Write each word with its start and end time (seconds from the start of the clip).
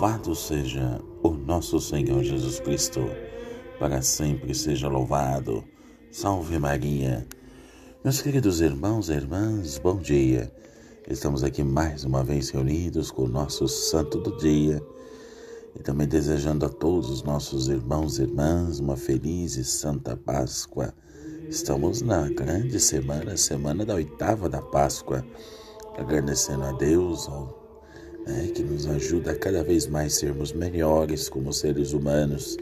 Louvado 0.00 0.32
seja 0.32 1.00
o 1.24 1.30
nosso 1.30 1.80
Senhor 1.80 2.22
Jesus 2.22 2.60
Cristo, 2.60 3.00
para 3.80 4.00
sempre 4.00 4.54
seja 4.54 4.86
louvado. 4.86 5.64
Salve 6.12 6.56
Maria. 6.56 7.26
Meus 8.04 8.22
queridos 8.22 8.60
irmãos 8.60 9.08
e 9.08 9.14
irmãs, 9.14 9.76
bom 9.76 9.96
dia. 9.96 10.54
Estamos 11.10 11.42
aqui 11.42 11.64
mais 11.64 12.04
uma 12.04 12.22
vez 12.22 12.48
reunidos 12.50 13.10
com 13.10 13.24
o 13.24 13.28
nosso 13.28 13.66
Santo 13.66 14.20
do 14.20 14.36
Dia 14.36 14.80
e 15.74 15.82
também 15.82 16.06
desejando 16.06 16.64
a 16.64 16.68
todos 16.68 17.10
os 17.10 17.24
nossos 17.24 17.66
irmãos 17.66 18.20
e 18.20 18.22
irmãs 18.22 18.78
uma 18.78 18.96
feliz 18.96 19.56
e 19.56 19.64
santa 19.64 20.16
Páscoa. 20.16 20.94
Estamos 21.48 22.02
na 22.02 22.28
grande 22.28 22.78
semana, 22.78 23.36
semana 23.36 23.84
da 23.84 23.94
oitava 23.94 24.48
da 24.48 24.62
Páscoa, 24.62 25.26
agradecendo 25.96 26.62
a 26.62 26.70
Deus, 26.70 27.28
ao 27.28 27.67
né, 28.28 28.48
que 28.54 28.62
nos 28.62 28.86
ajuda 28.86 29.32
a 29.32 29.34
cada 29.34 29.64
vez 29.64 29.86
mais 29.86 30.14
sermos 30.14 30.52
melhores 30.52 31.28
como 31.28 31.50
seres 31.52 31.94
humanos 31.94 32.58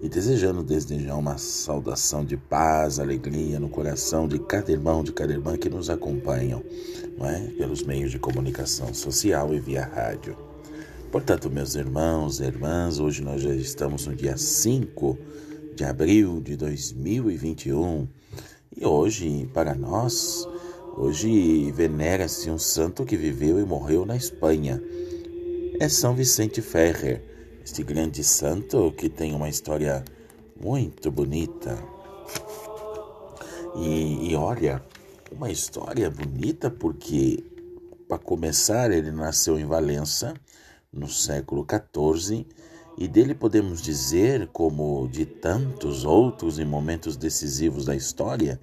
e 0.00 0.08
desejando 0.08 0.62
desde 0.62 1.02
já 1.02 1.16
uma 1.16 1.38
saudação 1.38 2.24
de 2.24 2.36
paz, 2.36 3.00
alegria 3.00 3.58
no 3.58 3.68
coração 3.68 4.28
de 4.28 4.38
cada 4.38 4.70
irmão, 4.70 5.02
de 5.02 5.12
cada 5.12 5.32
irmã 5.32 5.56
que 5.56 5.68
nos 5.68 5.90
acompanham 5.90 6.62
é? 7.20 7.40
pelos 7.58 7.82
meios 7.82 8.12
de 8.12 8.18
comunicação 8.18 8.94
social 8.94 9.52
e 9.52 9.58
via 9.58 9.84
rádio. 9.84 10.36
Portanto, 11.10 11.50
meus 11.50 11.74
irmãos 11.74 12.38
e 12.38 12.44
irmãs, 12.44 13.00
hoje 13.00 13.22
nós 13.22 13.42
já 13.42 13.54
estamos 13.54 14.06
no 14.06 14.14
dia 14.14 14.36
5 14.36 15.18
de 15.74 15.84
abril 15.84 16.40
de 16.40 16.56
2021 16.56 18.06
e 18.76 18.84
hoje, 18.84 19.48
para 19.52 19.74
nós, 19.74 20.46
Hoje 20.98 21.70
venera-se 21.72 22.50
um 22.50 22.58
santo 22.58 23.04
que 23.04 23.18
viveu 23.18 23.60
e 23.60 23.66
morreu 23.66 24.06
na 24.06 24.16
Espanha. 24.16 24.82
É 25.78 25.90
São 25.90 26.14
Vicente 26.14 26.62
Ferrer, 26.62 27.22
este 27.62 27.82
grande 27.82 28.24
santo 28.24 28.90
que 28.92 29.10
tem 29.10 29.34
uma 29.34 29.46
história 29.46 30.02
muito 30.58 31.10
bonita. 31.10 31.78
E, 33.76 34.30
e 34.30 34.34
olha, 34.36 34.82
uma 35.30 35.50
história 35.50 36.10
bonita 36.10 36.70
porque, 36.70 37.44
para 38.08 38.16
começar, 38.16 38.90
ele 38.90 39.10
nasceu 39.10 39.58
em 39.58 39.66
Valença 39.66 40.32
no 40.90 41.10
século 41.10 41.66
XIV 41.70 42.46
e 42.96 43.06
dele 43.06 43.34
podemos 43.34 43.82
dizer, 43.82 44.48
como 44.50 45.06
de 45.08 45.26
tantos 45.26 46.06
outros 46.06 46.58
em 46.58 46.64
momentos 46.64 47.18
decisivos 47.18 47.84
da 47.84 47.94
história, 47.94 48.58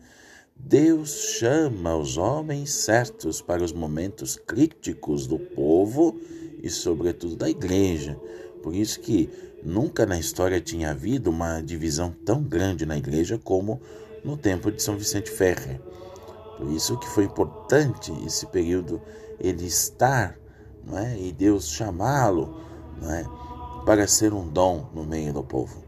Deus 0.55 1.35
chama 1.37 1.95
os 1.95 2.17
homens 2.17 2.71
certos 2.71 3.41
para 3.41 3.63
os 3.63 3.73
momentos 3.73 4.37
críticos 4.37 5.27
do 5.27 5.37
povo 5.37 6.19
e, 6.61 6.69
sobretudo, 6.69 7.35
da 7.35 7.49
igreja. 7.49 8.19
Por 8.61 8.73
isso 8.73 8.99
que 8.99 9.29
nunca 9.63 10.05
na 10.05 10.17
história 10.17 10.61
tinha 10.61 10.91
havido 10.91 11.29
uma 11.29 11.61
divisão 11.61 12.11
tão 12.25 12.41
grande 12.41 12.85
na 12.85 12.97
igreja 12.97 13.37
como 13.37 13.81
no 14.23 14.37
tempo 14.37 14.71
de 14.71 14.81
São 14.81 14.97
Vicente 14.97 15.29
Ferrer. 15.29 15.81
Por 16.57 16.71
isso 16.71 16.97
que 16.97 17.09
foi 17.09 17.25
importante 17.25 18.13
esse 18.25 18.45
período 18.47 19.01
ele 19.39 19.65
estar, 19.65 20.37
não 20.85 20.97
é? 20.97 21.19
E 21.19 21.31
Deus 21.31 21.69
chamá-lo, 21.69 22.61
é? 23.03 23.25
Para 23.85 24.07
ser 24.07 24.33
um 24.33 24.47
dom 24.47 24.89
no 24.93 25.03
meio 25.03 25.33
do 25.33 25.43
povo. 25.43 25.83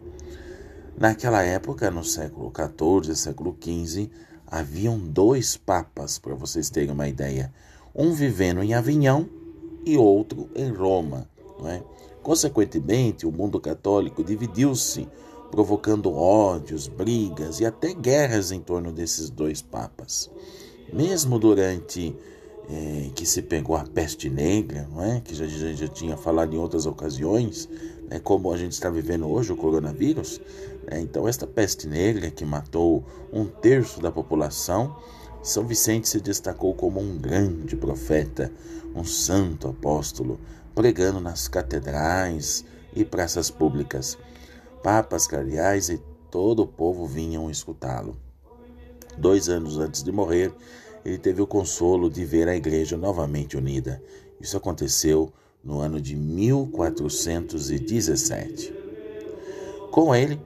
Naquela 0.98 1.44
época, 1.44 1.92
no 1.92 2.04
século 2.04 2.52
XIV, 2.54 3.16
século 3.16 3.58
XV, 3.62 4.10
haviam 4.56 4.98
dois 4.98 5.58
papas, 5.58 6.18
para 6.18 6.34
vocês 6.34 6.70
terem 6.70 6.92
uma 6.92 7.10
ideia. 7.10 7.54
Um 7.94 8.14
vivendo 8.14 8.64
em 8.64 8.74
Avignon 8.74 9.26
e 9.86 9.98
outro 9.98 10.50
em 10.56 10.72
Roma. 10.72 11.30
Não 11.60 11.68
é? 11.68 11.84
Consequentemente, 12.24 13.28
o 13.28 13.32
mundo 13.32 13.60
católico 13.60 14.24
dividiu-se, 14.24 15.08
provocando 15.52 16.12
ódios, 16.14 16.88
brigas 16.88 17.60
e 17.60 17.66
até 17.66 17.94
guerras 17.94 18.52
em 18.52 18.62
torno 18.62 18.94
desses 18.94 19.30
dois 19.30 19.62
papas. 19.62 20.32
Mesmo 20.92 21.38
durante 21.38 22.16
é, 22.70 23.10
que 23.14 23.26
se 23.26 23.42
pegou 23.42 23.76
a 23.76 23.84
peste 23.84 24.30
negra, 24.30 24.88
não 24.90 25.04
é? 25.04 25.20
que 25.20 25.36
já, 25.36 25.46
já, 25.46 25.74
já 25.74 25.88
tinha 25.88 26.16
falado 26.16 26.54
em 26.54 26.58
outras 26.58 26.86
ocasiões, 26.86 27.70
né? 28.10 28.20
como 28.20 28.52
a 28.52 28.58
gente 28.58 28.72
está 28.72 28.90
vivendo 28.90 29.28
hoje, 29.28 29.52
o 29.52 29.58
coronavírus. 29.58 30.40
Né? 30.90 31.02
Então, 31.02 31.28
esta 31.28 31.48
peste 31.48 31.88
negra 31.88 32.30
que 32.30 32.46
matou 32.46 33.04
um 33.32 33.46
terço 33.46 34.00
da 34.00 34.12
população, 34.12 34.96
São 35.44 35.66
Vicente 35.66 36.10
se 36.10 36.20
destacou 36.20 36.74
como 36.74 37.00
um 37.00 37.18
grande 37.18 37.76
profeta, 37.76 38.52
um 38.96 39.04
santo 39.04 39.68
apóstolo, 39.68 40.40
pregando 40.74 41.20
nas 41.20 41.48
catedrais 41.48 42.66
e 42.96 43.04
praças 43.04 43.52
públicas. 43.52 44.18
Papas, 44.82 45.28
cardeais 45.28 45.90
e 45.90 46.02
todo 46.30 46.64
o 46.64 46.68
povo 46.68 47.06
vinham 47.06 47.50
escutá-lo. 47.50 48.18
Dois 49.18 49.50
anos 49.50 49.80
antes 49.80 50.04
de 50.04 50.12
morrer, 50.12 50.54
ele 51.04 51.18
teve 51.18 51.42
o 51.42 51.48
consolo 51.48 52.10
de 52.10 52.24
ver 52.26 52.48
a 52.48 52.56
igreja 52.56 52.98
novamente 52.98 53.56
unida. 53.56 54.02
Isso 54.42 54.58
aconteceu 54.58 55.32
no 55.64 55.80
ano 55.80 56.02
de 56.02 56.16
1417. 56.16 58.74
Com 59.92 60.14
ele, 60.14 60.40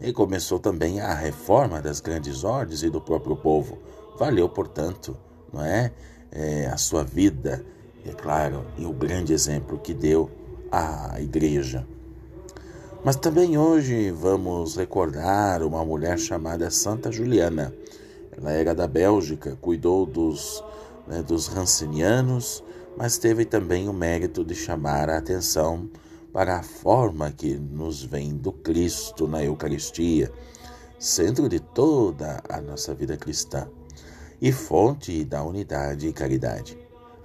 ele 0.00 0.12
começou 0.12 0.58
também 0.58 1.00
a 1.00 1.14
reforma 1.14 1.80
das 1.80 2.00
grandes 2.00 2.44
ordens 2.44 2.82
e 2.82 2.90
do 2.90 3.00
próprio 3.00 3.36
povo. 3.36 3.78
Valeu, 4.18 4.48
portanto, 4.48 5.16
não 5.52 5.64
é, 5.64 5.92
é 6.30 6.66
a 6.66 6.76
sua 6.76 7.04
vida, 7.04 7.64
é 8.06 8.12
claro, 8.12 8.64
e 8.76 8.84
o 8.84 8.92
grande 8.92 9.32
exemplo 9.32 9.78
que 9.78 9.94
deu 9.94 10.30
à 10.70 11.20
igreja. 11.20 11.86
Mas 13.04 13.16
também 13.16 13.58
hoje 13.58 14.10
vamos 14.10 14.76
recordar 14.76 15.62
uma 15.62 15.84
mulher 15.84 16.18
chamada 16.18 16.70
Santa 16.70 17.12
Juliana. 17.12 17.74
Ela 18.36 18.52
era 18.52 18.74
da 18.74 18.86
Bélgica, 18.86 19.56
cuidou 19.60 20.06
dos, 20.06 20.64
né, 21.06 21.22
dos 21.22 21.46
rancenianos, 21.46 22.64
mas 22.96 23.18
teve 23.18 23.44
também 23.44 23.88
o 23.88 23.92
mérito 23.92 24.44
de 24.44 24.54
chamar 24.54 25.10
a 25.10 25.18
atenção 25.18 25.88
para 26.34 26.58
a 26.58 26.62
forma 26.62 27.30
que 27.30 27.54
nos 27.54 28.02
vem 28.02 28.36
do 28.36 28.52
Cristo 28.52 29.26
na 29.26 29.42
Eucaristia, 29.42 30.30
centro 30.98 31.48
de 31.48 31.60
toda 31.60 32.42
a 32.46 32.60
nossa 32.60 32.92
vida 32.92 33.16
cristã 33.16 33.66
e 34.42 34.52
fonte 34.52 35.24
da 35.24 35.42
unidade 35.42 36.08
e 36.08 36.12
caridade. 36.12 36.76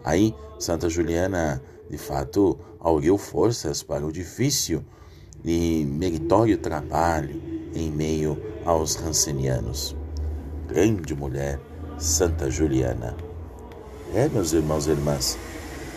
Aí, 0.01 0.33
Santa 0.57 0.87
Juliana, 0.87 1.61
de 1.89 1.97
fato, 1.97 2.57
auriu 2.79 3.17
forças 3.17 3.83
para 3.83 4.05
o 4.05 4.11
difícil 4.11 4.81
e 5.43 5.83
meritório 5.83 6.57
trabalho 6.57 7.41
em 7.75 7.91
meio 7.91 8.41
aos 8.63 8.95
rancenianos 8.95 9.97
grande 10.69 11.15
mulher, 11.15 11.59
Santa 11.97 12.49
Juliana. 12.49 13.17
É, 14.13 14.29
meus 14.29 14.53
irmãos 14.53 14.85
e 14.85 14.91
irmãs, 14.91 15.37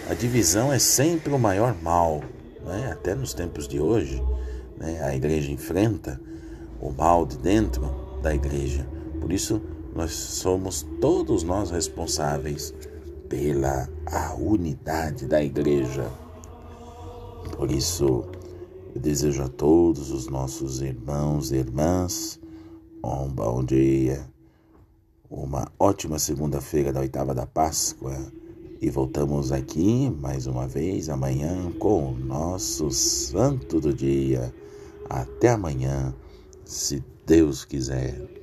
a 0.08 0.14
divisão 0.14 0.72
é 0.72 0.78
sempre 0.78 1.32
o 1.32 1.38
maior 1.38 1.76
mal, 1.82 2.22
né? 2.64 2.90
até 2.92 3.14
nos 3.14 3.34
tempos 3.34 3.66
de 3.66 3.80
hoje. 3.80 4.22
Né? 4.76 5.02
A 5.02 5.14
igreja 5.14 5.50
enfrenta 5.50 6.20
o 6.80 6.90
mal 6.90 7.24
de 7.26 7.36
dentro 7.38 7.94
da 8.22 8.34
igreja. 8.34 8.86
Por 9.20 9.32
isso, 9.32 9.60
nós 9.94 10.12
somos 10.12 10.86
todos 11.00 11.42
nós 11.42 11.70
responsáveis 11.70 12.74
pela 13.28 13.88
a 14.06 14.34
unidade 14.34 15.26
da 15.26 15.42
igreja. 15.42 16.10
Por 17.56 17.70
isso, 17.70 18.24
eu 18.94 19.00
desejo 19.00 19.42
a 19.42 19.48
todos 19.48 20.10
os 20.10 20.28
nossos 20.28 20.80
irmãos 20.80 21.52
e 21.52 21.56
irmãs 21.56 22.40
um 23.04 23.28
bom 23.28 23.64
dia 23.64 24.24
uma 25.28 25.66
ótima 25.78 26.18
segunda-feira 26.18 26.92
da 26.92 27.00
oitava 27.00 27.34
da 27.34 27.46
Páscoa 27.46 28.14
e 28.82 28.90
voltamos 28.90 29.52
aqui 29.52 30.10
mais 30.20 30.48
uma 30.48 30.66
vez 30.66 31.08
amanhã 31.08 31.70
com 31.78 32.10
o 32.10 32.18
nosso 32.18 32.90
Santo 32.90 33.80
do 33.80 33.94
Dia. 33.94 34.52
Até 35.08 35.50
amanhã, 35.50 36.12
se 36.64 37.00
Deus 37.24 37.64
quiser. 37.64 38.41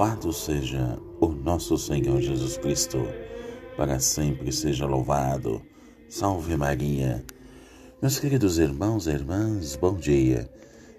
Louvado 0.00 0.32
seja 0.32 0.98
o 1.20 1.26
nosso 1.26 1.76
Senhor 1.76 2.22
Jesus 2.22 2.56
Cristo, 2.56 3.06
para 3.76 4.00
sempre 4.00 4.50
seja 4.50 4.86
louvado. 4.86 5.60
Salve 6.08 6.56
Maria. 6.56 7.22
Meus 8.00 8.18
queridos 8.18 8.58
irmãos 8.58 9.06
e 9.06 9.10
irmãs, 9.10 9.76
bom 9.76 9.94
dia. 9.94 10.50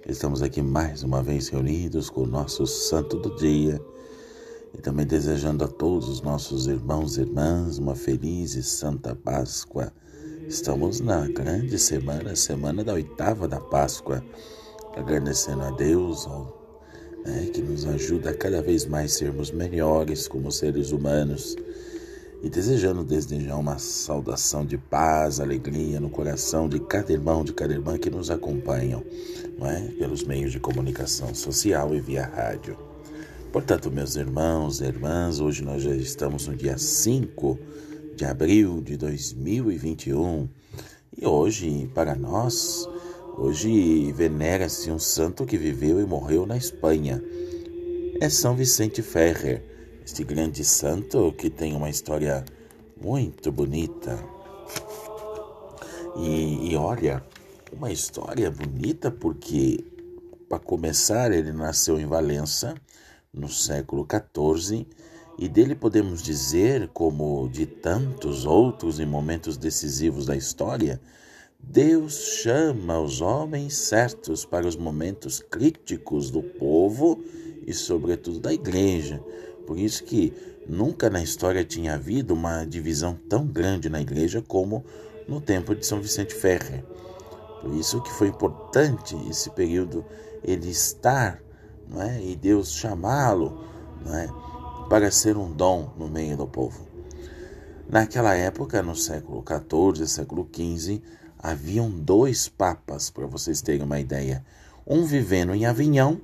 Estamos 0.08 0.44
aqui 0.44 0.62
mais 0.62 1.02
uma 1.02 1.24
vez 1.24 1.48
reunidos 1.48 2.12
com 2.12 2.22
o 2.22 2.28
nosso 2.28 2.68
Santo 2.68 3.18
do 3.18 3.36
Dia 3.38 3.82
e 4.72 4.78
também 4.80 5.08
desejando 5.08 5.64
a 5.64 5.68
todos 5.68 6.08
os 6.08 6.22
nossos 6.22 6.68
irmãos 6.68 7.18
e 7.18 7.22
irmãs 7.22 7.80
uma 7.80 7.96
feliz 7.96 8.54
e 8.54 8.62
santa 8.62 9.16
Páscoa. 9.16 9.92
Estamos 10.48 11.00
na 11.00 11.28
grande 11.28 11.80
semana, 11.80 12.36
semana 12.36 12.84
da 12.84 12.94
oitava 12.94 13.48
da 13.48 13.60
Páscoa, 13.60 14.24
agradecendo 14.96 15.64
a 15.64 15.72
Deus, 15.72 16.28
ao 16.28 16.61
né, 17.26 17.50
que 17.54 17.62
nos 17.62 17.86
ajuda 17.86 18.32
a 18.32 18.34
cada 18.34 18.62
vez 18.62 18.86
mais 18.86 19.14
sermos 19.14 19.52
melhores 19.52 20.28
como 20.28 20.52
seres 20.52 20.92
humanos 20.92 21.56
e 22.44 22.50
desejando 22.50 23.04
desde 23.04 23.40
já 23.46 23.56
uma 23.56 23.78
saudação 23.78 24.66
de 24.66 24.78
paz, 24.78 25.40
alegria 25.40 26.00
no 26.00 26.10
coração 26.10 26.68
de 26.68 26.80
cada 26.80 27.14
irmão, 27.14 27.44
de 27.44 27.54
cada 27.54 27.72
irmã 27.72 27.98
que 27.98 28.10
nos 28.10 28.32
acompanham, 28.32 29.04
é? 29.62 29.82
pelos 30.00 30.24
meios 30.24 30.52
de 30.52 30.60
comunicação 30.60 31.36
social 31.36 31.94
e 31.94 32.00
via 32.00 32.26
rádio. 32.26 32.76
Portanto, 33.52 33.92
meus 33.92 34.16
irmãos 34.16 34.82
e 34.82 34.86
irmãs, 34.86 35.40
hoje 35.40 35.64
nós 35.64 35.84
já 35.84 35.94
estamos 35.94 36.48
no 36.48 36.56
dia 36.56 36.78
5 36.78 37.60
de 38.16 38.26
abril 38.26 38.82
de 38.82 38.98
2021 38.98 40.50
e 41.18 41.26
hoje, 41.26 41.92
para 41.94 42.16
nós, 42.16 42.88
Hoje 43.38 44.12
venera-se 44.12 44.92
um 44.92 45.00
santo 45.00 45.46
que 45.46 45.58
viveu 45.58 46.00
e 46.00 46.06
morreu 46.06 46.46
na 46.46 46.58
Espanha. 46.58 47.24
É 48.20 48.30
São 48.30 48.56
Vicente 48.56 49.02
Ferrer, 49.02 49.64
este 50.06 50.24
grande 50.24 50.64
santo 50.64 51.34
que 51.38 51.50
tem 51.50 51.76
uma 51.76 51.90
história 51.90 52.44
muito 53.02 53.52
bonita. 53.52 54.24
E, 56.18 56.72
e 56.72 56.76
olha, 56.76 57.24
uma 57.72 57.92
história 57.92 58.52
bonita 58.52 59.10
porque, 59.10 59.84
para 60.50 60.60
começar, 60.60 61.32
ele 61.32 61.52
nasceu 61.52 62.00
em 62.00 62.06
Valença 62.06 62.76
no 63.34 63.48
século 63.48 64.06
XIV 64.06 64.86
e 65.38 65.48
dele 65.48 65.74
podemos 65.74 66.22
dizer, 66.22 66.90
como 66.94 67.50
de 67.50 67.66
tantos 67.66 68.46
outros 68.46 69.00
em 69.00 69.06
momentos 69.06 69.58
decisivos 69.58 70.26
da 70.26 70.36
história, 70.36 71.02
Deus 71.64 72.42
chama 72.42 73.00
os 73.00 73.22
homens 73.22 73.76
certos 73.76 74.44
para 74.44 74.68
os 74.68 74.76
momentos 74.76 75.40
críticos 75.40 76.30
do 76.30 76.42
povo 76.42 77.24
e, 77.66 77.74
sobretudo, 77.74 78.40
da 78.40 78.54
igreja. 78.54 79.24
Por 79.66 79.78
isso 79.78 80.04
que 80.04 80.34
nunca 80.68 81.10
na 81.10 81.22
história 81.24 81.64
tinha 81.64 81.94
havido 81.94 82.34
uma 82.34 82.66
divisão 82.66 83.18
tão 83.30 83.46
grande 83.46 83.90
na 83.90 84.02
igreja 84.02 84.42
como 84.42 84.84
no 85.28 85.40
tempo 85.40 85.74
de 85.74 85.86
São 85.86 86.02
Vicente 86.02 86.34
Ferrer. 86.34 86.84
Por 87.62 87.74
isso 87.76 88.02
que 88.02 88.12
foi 88.12 88.28
importante 88.28 89.16
esse 89.30 89.50
período 89.52 90.04
ele 90.44 90.70
estar 90.70 91.42
não 91.88 92.02
é? 92.02 92.22
e 92.22 92.36
Deus 92.36 92.74
chamá-lo 92.74 93.64
não 94.04 94.18
é? 94.18 94.28
para 94.90 95.12
ser 95.12 95.38
um 95.38 95.52
dom 95.52 95.94
no 95.98 96.08
meio 96.08 96.36
do 96.36 96.48
povo. 96.48 96.88
Naquela 97.88 98.34
época, 98.36 98.82
no 98.82 98.96
século 98.96 99.44
XIV, 99.46 100.08
século 100.08 100.50
XV, 100.54 101.02
haviam 101.42 101.90
dois 101.90 102.48
papas, 102.48 103.10
para 103.10 103.26
vocês 103.26 103.62
terem 103.62 103.84
uma 103.84 104.00
ideia. 104.00 104.46
Um 104.86 105.06
vivendo 105.06 105.54
em 105.54 105.66
Avignon 105.66 106.18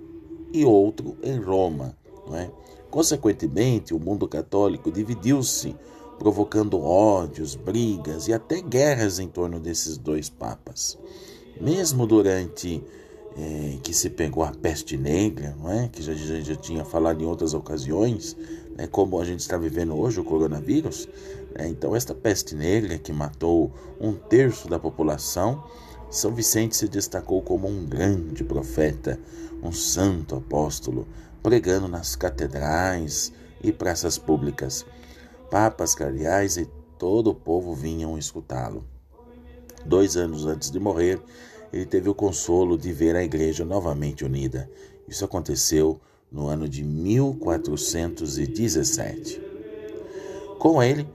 e 0.53 0.63
outro 0.65 1.17
em 1.23 1.39
Roma. 1.39 1.95
É? 2.33 2.49
Consequentemente, 2.89 3.93
o 3.93 3.99
mundo 3.99 4.27
católico 4.27 4.91
dividiu-se, 4.91 5.75
provocando 6.17 6.81
ódios, 6.81 7.55
brigas 7.55 8.27
e 8.27 8.33
até 8.33 8.61
guerras 8.61 9.19
em 9.19 9.27
torno 9.27 9.59
desses 9.59 9.97
dois 9.97 10.29
papas. 10.29 10.97
Mesmo 11.59 12.05
durante 12.05 12.83
é, 13.37 13.77
que 13.83 13.93
se 13.93 14.09
pegou 14.09 14.43
a 14.43 14.51
peste 14.51 14.97
negra, 14.97 15.55
não 15.59 15.71
é? 15.71 15.89
que 15.89 16.01
já, 16.01 16.13
já, 16.13 16.39
já 16.39 16.55
tinha 16.55 16.83
falado 16.83 17.21
em 17.21 17.25
outras 17.25 17.53
ocasiões, 17.53 18.35
né? 18.75 18.87
como 18.87 19.19
a 19.19 19.25
gente 19.25 19.41
está 19.41 19.57
vivendo 19.57 19.95
hoje, 19.95 20.19
o 20.19 20.23
coronavírus. 20.23 21.07
Né? 21.57 21.67
Então, 21.67 21.95
esta 21.95 22.13
peste 22.13 22.53
negra 22.55 22.99
que 22.99 23.11
matou 23.11 23.73
um 23.99 24.13
terço 24.13 24.69
da 24.69 24.77
população, 24.77 25.63
São 26.09 26.33
Vicente 26.33 26.77
se 26.77 26.87
destacou 26.87 27.41
como 27.41 27.67
um 27.67 27.85
grande 27.85 28.43
profeta, 28.43 29.19
um 29.61 29.71
santo 29.71 30.35
apóstolo, 30.35 31.07
pregando 31.41 31.87
nas 31.87 32.15
catedrais 32.15 33.33
e 33.63 33.71
praças 33.71 34.19
públicas. 34.19 34.85
Papas, 35.49 35.95
cardeais 35.95 36.57
e 36.57 36.69
todo 36.99 37.31
o 37.31 37.35
povo 37.35 37.73
vinham 37.73 38.15
escutá-lo. 38.17 38.85
Dois 39.85 40.17
anos 40.17 40.45
antes 40.45 40.69
de 40.69 40.79
morrer, 40.79 41.21
ele 41.71 41.85
teve 41.85 42.09
o 42.09 42.15
consolo 42.15 42.77
de 42.77 42.91
ver 42.93 43.15
a 43.15 43.23
igreja 43.23 43.65
novamente 43.65 44.25
unida. 44.25 44.69
Isso 45.07 45.25
aconteceu 45.25 45.99
no 46.31 46.47
ano 46.47 46.67
de 46.67 46.83
1417. 46.83 49.41
Com 50.59 50.83
ele, 50.83 51.07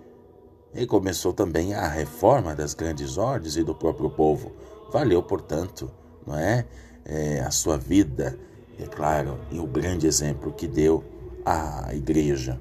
ele 0.74 0.86
começou 0.86 1.32
também 1.32 1.74
a 1.74 1.86
reforma 1.86 2.54
das 2.54 2.74
grandes 2.74 3.18
ordens 3.18 3.56
e 3.56 3.62
do 3.62 3.74
próprio 3.74 4.08
povo. 4.08 4.52
Valeu, 4.92 5.22
portanto, 5.22 5.90
não 6.26 6.36
é, 6.38 6.64
é 7.04 7.40
a 7.40 7.50
sua 7.50 7.76
vida, 7.76 8.38
é 8.78 8.86
claro, 8.86 9.38
e 9.50 9.58
o 9.58 9.66
grande 9.66 10.06
exemplo 10.06 10.52
que 10.52 10.66
deu 10.66 11.04
à 11.44 11.94
igreja. 11.94 12.58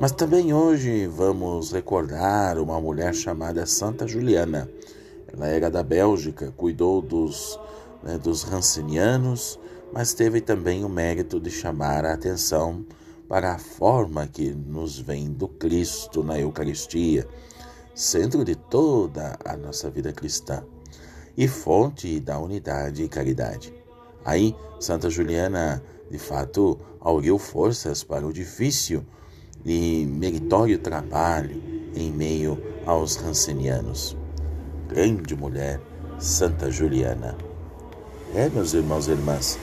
Mas 0.00 0.12
também 0.12 0.52
hoje 0.52 1.06
vamos 1.06 1.72
recordar 1.72 2.58
uma 2.58 2.80
mulher 2.80 3.14
chamada 3.14 3.64
Santa 3.66 4.06
Juliana. 4.06 4.68
Ela 5.32 5.46
era 5.48 5.70
da 5.70 5.82
Bélgica, 5.82 6.52
cuidou 6.56 7.00
dos, 7.00 7.58
né, 8.02 8.18
dos 8.18 8.42
rancinianos, 8.42 9.58
mas 9.92 10.12
teve 10.12 10.40
também 10.40 10.84
o 10.84 10.88
mérito 10.88 11.40
de 11.40 11.50
chamar 11.50 12.04
a 12.04 12.12
atenção 12.12 12.84
para 13.28 13.54
a 13.54 13.58
forma 13.58 14.26
que 14.26 14.50
nos 14.50 14.98
vem 14.98 15.32
do 15.32 15.48
Cristo 15.48 16.22
na 16.22 16.38
Eucaristia, 16.38 17.26
centro 17.94 18.44
de 18.44 18.54
toda 18.54 19.38
a 19.44 19.56
nossa 19.56 19.90
vida 19.90 20.12
cristã 20.12 20.62
e 21.36 21.48
fonte 21.48 22.20
da 22.20 22.38
unidade 22.38 23.02
e 23.02 23.08
caridade. 23.08 23.74
Aí, 24.24 24.54
Santa 24.78 25.10
Juliana, 25.10 25.82
de 26.10 26.18
fato, 26.18 26.78
auriu 27.00 27.38
forças 27.38 28.04
para 28.04 28.26
o 28.26 28.32
difícil 28.32 29.04
e 29.64 30.06
meritório 30.06 30.78
trabalho 30.78 31.62
em 31.94 32.10
meio 32.10 32.58
aos 32.86 33.16
rancenianos 33.16 34.16
grande 34.88 35.34
mulher, 35.34 35.80
Santa 36.18 36.70
Juliana. 36.70 37.36
É, 38.34 38.48
meus 38.48 38.74
irmãos 38.74 39.08
e 39.08 39.10
irmãs, 39.10 39.58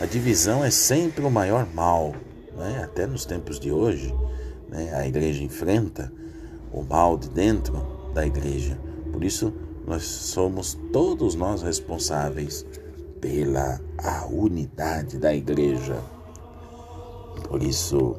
a 0.00 0.04
divisão 0.04 0.64
é 0.64 0.70
sempre 0.70 1.24
o 1.24 1.30
maior 1.30 1.66
mal, 1.74 2.14
né? 2.58 2.82
até 2.84 3.06
nos 3.06 3.24
tempos 3.24 3.58
de 3.58 3.72
hoje. 3.72 4.14
Né? 4.68 4.92
A 4.94 5.06
igreja 5.06 5.42
enfrenta 5.42 6.12
o 6.72 6.82
mal 6.82 7.16
de 7.16 7.30
dentro 7.30 7.74
da 8.12 8.26
igreja. 8.26 8.78
Por 9.12 9.24
isso, 9.24 9.52
nós 9.86 10.04
somos 10.04 10.78
todos 10.92 11.34
nós 11.34 11.62
responsáveis 11.62 12.66
pela 13.20 13.80
a 13.96 14.26
unidade 14.26 15.18
da 15.18 15.34
igreja. 15.34 16.02
Por 17.48 17.62
isso, 17.62 18.16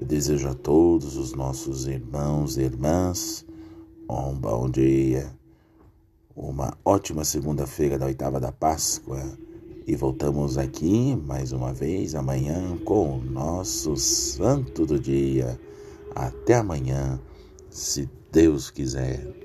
eu 0.00 0.06
desejo 0.06 0.48
a 0.48 0.54
todos 0.54 1.16
os 1.16 1.32
nossos 1.32 1.86
irmãos 1.86 2.56
e 2.56 2.62
irmãs 2.62 3.44
um 4.08 4.34
bom 4.34 4.68
dia 4.68 5.32
uma 6.34 6.76
ótima 6.84 7.24
segunda-feira 7.24 7.98
da 7.98 8.06
oitava 8.06 8.40
da 8.40 8.50
Páscoa 8.50 9.22
e 9.86 9.96
voltamos 9.96 10.56
aqui 10.58 11.16
mais 11.26 11.52
uma 11.52 11.72
vez 11.72 12.14
amanhã 12.14 12.76
com 12.84 13.18
o 13.18 13.24
nosso 13.24 13.96
Santo 13.96 14.86
do 14.86 14.98
Dia. 14.98 15.58
Até 16.14 16.54
amanhã, 16.54 17.20
se 17.70 18.08
Deus 18.30 18.70
quiser. 18.70 19.41